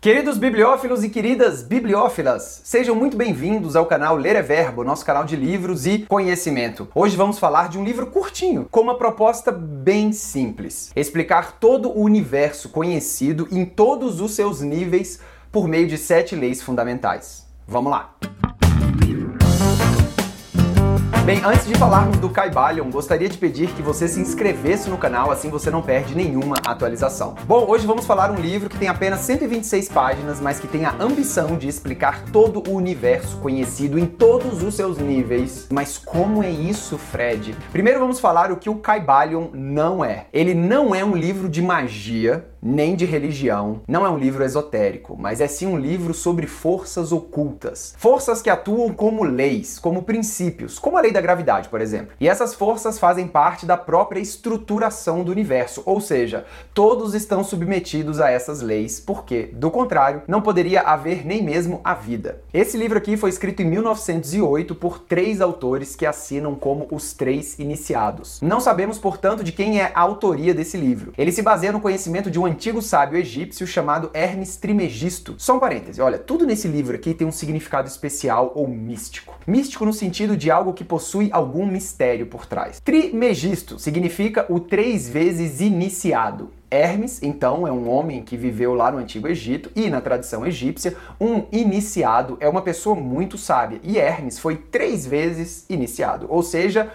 [0.00, 5.24] Queridos bibliófilos e queridas bibliófilas, sejam muito bem-vindos ao canal Ler é Verbo, nosso canal
[5.24, 6.86] de livros e conhecimento.
[6.94, 12.02] Hoje vamos falar de um livro curtinho, com uma proposta bem simples: explicar todo o
[12.02, 15.18] universo conhecido em todos os seus níveis
[15.50, 17.44] por meio de sete leis fundamentais.
[17.66, 18.14] Vamos lá!
[21.28, 25.30] Bem, antes de falarmos do Kaibalion, gostaria de pedir que você se inscrevesse no canal,
[25.30, 27.34] assim você não perde nenhuma atualização.
[27.44, 30.94] Bom, hoje vamos falar um livro que tem apenas 126 páginas, mas que tem a
[30.98, 35.68] ambição de explicar todo o universo conhecido em todos os seus níveis.
[35.70, 37.54] Mas como é isso, Fred?
[37.72, 40.28] Primeiro vamos falar o que o Kaibalion não é.
[40.32, 45.16] Ele não é um livro de magia, nem de religião, não é um livro esotérico,
[45.18, 47.94] mas é sim um livro sobre forças ocultas.
[47.98, 52.14] Forças que atuam como leis, como princípios, como a lei da gravidade, por exemplo.
[52.20, 56.44] E essas forças fazem parte da própria estruturação do universo, ou seja,
[56.74, 61.94] todos estão submetidos a essas leis, porque, do contrário, não poderia haver nem mesmo a
[61.94, 62.40] vida.
[62.52, 67.58] Esse livro aqui foi escrito em 1908 por três autores que assinam como os três
[67.58, 68.40] iniciados.
[68.42, 71.12] Não sabemos, portanto, de quem é a autoria desse livro.
[71.16, 75.34] Ele se baseia no conhecimento de um antigo sábio egípcio chamado Hermes Trimegisto.
[75.38, 79.34] Só um parêntese, olha, tudo nesse livro aqui tem um significado especial ou místico.
[79.46, 82.80] Místico no sentido de algo que possui algum mistério por trás.
[82.80, 86.50] Trimegisto significa o três vezes iniciado.
[86.70, 90.94] Hermes, então, é um homem que viveu lá no Antigo Egito e na tradição egípcia,
[91.18, 93.80] um iniciado é uma pessoa muito sábia.
[93.82, 96.92] E Hermes foi três vezes iniciado, ou seja,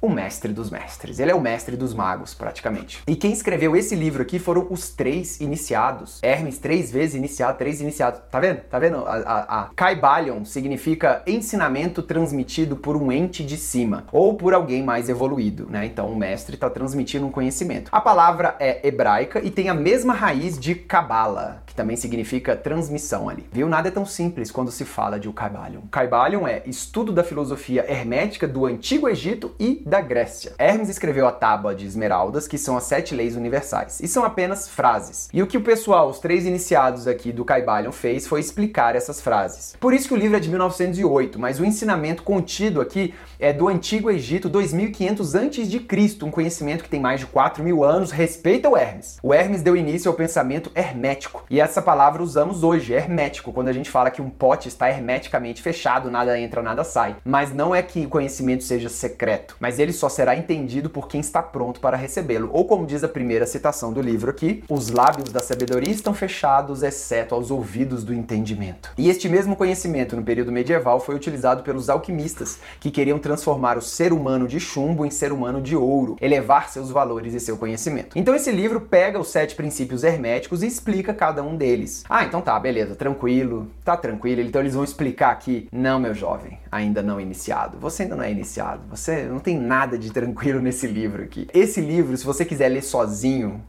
[0.00, 1.18] o mestre dos mestres.
[1.18, 3.02] Ele é o mestre dos magos, praticamente.
[3.06, 6.20] E quem escreveu esse livro aqui foram os três iniciados.
[6.22, 8.20] Hermes, três vezes iniciado, três iniciados.
[8.30, 8.60] Tá vendo?
[8.70, 8.98] Tá vendo?
[8.98, 14.82] A, a, a Kaibalion significa ensinamento transmitido por um ente de cima ou por alguém
[14.82, 15.86] mais evoluído, né?
[15.86, 17.88] Então o mestre está transmitindo um conhecimento.
[17.92, 23.28] A palavra é hebraica e tem a mesma raiz de Kabbalah, que também significa transmissão
[23.28, 23.46] ali.
[23.52, 23.68] Viu?
[23.68, 25.82] Nada é tão simples quando se fala de o Kaibalion.
[25.90, 30.52] Kaibalion é estudo da filosofia hermética do Antigo Egito e da Grécia.
[30.58, 34.68] Hermes escreveu a Tábua de Esmeraldas, que são as sete leis universais, e são apenas
[34.68, 35.30] frases.
[35.32, 39.20] E o que o pessoal, os três iniciados aqui do Caibalion, fez foi explicar essas
[39.20, 39.74] frases.
[39.80, 43.68] Por isso que o livro é de 1908, mas o ensinamento contido aqui é do
[43.68, 48.76] Antigo Egito, 2500 a.C., um conhecimento que tem mais de 4 mil anos, respeita o
[48.76, 49.18] Hermes.
[49.22, 53.72] O Hermes deu início ao pensamento hermético, e essa palavra usamos hoje, hermético, quando a
[53.72, 57.16] gente fala que um pote está hermeticamente fechado, nada entra, nada sai.
[57.24, 61.20] Mas não é que o conhecimento seja secreto, mas ele só será entendido por quem
[61.20, 62.50] está pronto para recebê-lo.
[62.52, 66.82] Ou como diz a primeira citação do livro aqui, os lábios da sabedoria estão fechados,
[66.82, 68.92] exceto aos ouvidos do entendimento.
[68.96, 73.82] E este mesmo conhecimento no período medieval foi utilizado pelos alquimistas, que queriam transformar o
[73.82, 78.18] ser humano de chumbo em ser humano de ouro, elevar seus valores e seu conhecimento.
[78.18, 82.04] Então esse livro pega os sete princípios herméticos e explica cada um deles.
[82.08, 84.40] Ah, então tá, beleza, tranquilo, tá tranquilo.
[84.40, 87.78] Então eles vão explicar aqui, não, meu jovem, ainda não iniciado.
[87.78, 88.82] Você ainda não é iniciado.
[88.90, 91.46] Você não tem nada de tranquilo nesse livro aqui.
[91.52, 93.62] Esse livro, se você quiser ler sozinho,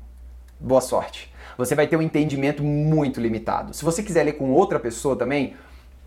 [0.57, 1.31] boa sorte.
[1.57, 3.73] Você vai ter um entendimento muito limitado.
[3.75, 5.55] Se você quiser ler com outra pessoa também,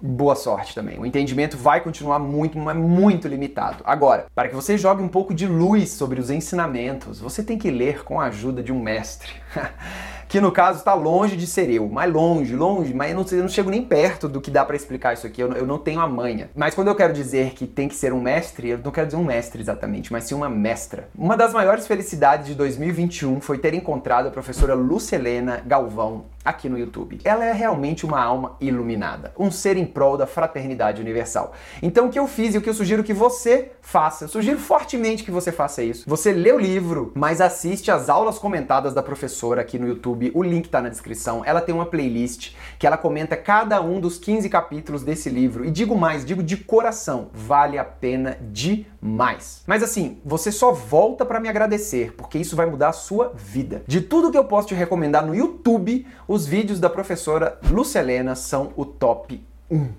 [0.02, 0.98] boa sorte também.
[0.98, 3.82] O entendimento vai continuar muito, mas muito limitado.
[3.84, 7.70] Agora, para que você jogue um pouco de luz sobre os ensinamentos, você tem que
[7.70, 9.30] ler com a ajuda de um mestre.
[10.32, 13.42] que no caso está longe de ser eu, mais longe, longe, mas eu não, eu
[13.42, 16.00] não chego nem perto do que dá para explicar isso aqui, eu, eu, não tenho
[16.00, 16.48] a manha.
[16.56, 19.18] Mas quando eu quero dizer que tem que ser um mestre, eu não quero dizer
[19.18, 21.10] um mestre exatamente, mas sim uma mestra.
[21.14, 26.66] Uma das maiores felicidades de 2021 foi ter encontrado a professora Lúcia Helena Galvão aqui
[26.66, 27.20] no YouTube.
[27.24, 31.52] Ela é realmente uma alma iluminada, um ser em prol da fraternidade universal.
[31.80, 34.58] Então o que eu fiz e o que eu sugiro que você faça, eu sugiro
[34.58, 36.04] fortemente que você faça isso.
[36.08, 40.42] Você lê o livro, mas assiste às aulas comentadas da professora aqui no YouTube o
[40.42, 41.42] link tá na descrição.
[41.44, 45.64] Ela tem uma playlist que ela comenta cada um dos 15 capítulos desse livro.
[45.64, 49.62] E digo mais, digo de coração, vale a pena demais.
[49.66, 53.82] Mas assim, você só volta para me agradecer, porque isso vai mudar a sua vida.
[53.86, 58.72] De tudo que eu posso te recomendar no YouTube, os vídeos da professora Lucelena são
[58.76, 59.51] o top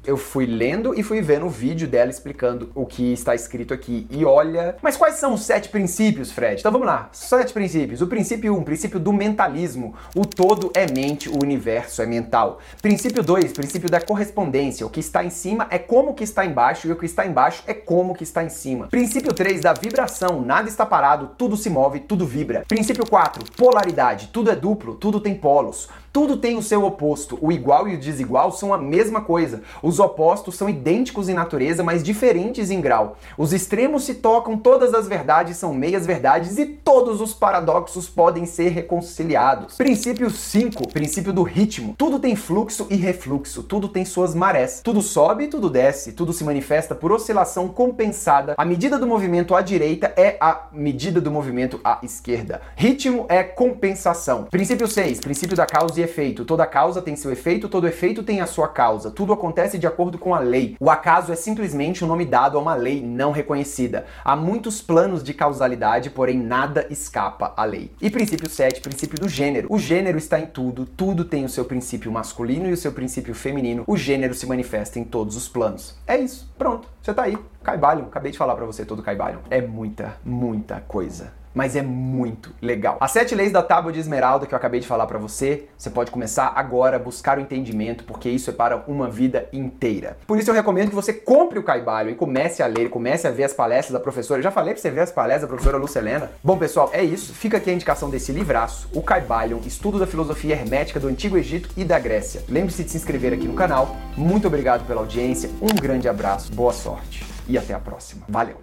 [0.06, 4.08] eu fui lendo e fui vendo o vídeo dela explicando o que está escrito aqui.
[4.10, 4.76] E olha.
[4.82, 6.60] Mas quais são os sete princípios, Fred?
[6.60, 7.10] Então vamos lá.
[7.12, 8.02] Sete princípios.
[8.02, 9.96] O princípio 1, um, princípio do mentalismo.
[10.16, 12.60] O todo é mente, o universo é mental.
[12.82, 14.86] Princípio 2, princípio da correspondência.
[14.86, 17.64] O que está em cima é como que está embaixo e o que está embaixo
[17.66, 18.88] é como que está em cima.
[18.88, 20.42] Princípio 3, da vibração.
[20.42, 22.64] Nada está parado, tudo se move, tudo vibra.
[22.68, 24.28] Princípio 4, polaridade.
[24.28, 25.90] Tudo é duplo, tudo tem polos.
[26.14, 27.40] Tudo tem o seu oposto.
[27.42, 29.64] O igual e o desigual são a mesma coisa.
[29.82, 33.18] Os opostos são idênticos em natureza, mas diferentes em grau.
[33.36, 38.46] Os extremos se tocam, todas as verdades são meias verdades e todos os paradoxos podem
[38.46, 39.76] ser reconciliados.
[39.76, 41.96] Princípio 5, princípio do ritmo.
[41.98, 44.82] Tudo tem fluxo e refluxo, tudo tem suas marés.
[44.84, 48.54] Tudo sobe tudo desce, tudo se manifesta por oscilação compensada.
[48.56, 52.62] A medida do movimento à direita é a medida do movimento à esquerda.
[52.76, 54.44] Ritmo é compensação.
[54.44, 56.46] Princípio 6, princípio da causa e efeito.
[56.46, 59.12] Toda causa tem seu efeito, todo efeito tem a sua causa.
[59.12, 60.76] Tudo acontece de acordo com a lei.
[60.80, 64.06] O acaso é simplesmente o um nome dado a uma lei não reconhecida.
[64.24, 67.92] Há muitos planos de causalidade, porém nada escapa à lei.
[68.02, 69.68] E princípio 7, princípio do gênero.
[69.70, 73.34] O gênero está em tudo, tudo tem o seu princípio masculino e o seu princípio
[73.34, 73.84] feminino.
[73.88, 75.96] O gênero se manifesta em todos os planos.
[76.06, 77.38] É isso, pronto, você tá aí.
[77.64, 79.40] Caibalion, acabei de falar para você todo Caibalion.
[79.50, 82.98] É muita, muita coisa mas é muito legal.
[83.00, 85.90] As sete leis da tábua de esmeralda que eu acabei de falar para você, você
[85.90, 90.18] pode começar agora a buscar o entendimento, porque isso é para uma vida inteira.
[90.26, 93.32] Por isso eu recomendo que você compre o Caibalho e comece a ler, comece a
[93.32, 94.40] ver as palestras da professora.
[94.40, 96.32] Eu já falei para você ver as palestras da professora Lucelena.
[96.44, 97.34] Bom, pessoal, é isso.
[97.34, 101.70] Fica aqui a indicação desse livraço, o Caibalion, Estudo da Filosofia Hermética do Antigo Egito
[101.78, 102.44] e da Grécia.
[102.50, 103.96] Lembre-se de se inscrever aqui no canal.
[104.18, 108.24] Muito obrigado pela audiência, um grande abraço, boa sorte e até a próxima.
[108.28, 108.58] Valeu!